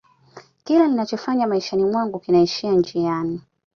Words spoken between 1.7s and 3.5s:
mwangu kinaishia njiani